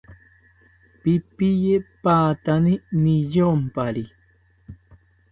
[1.01, 4.05] Pipiye patani niyompari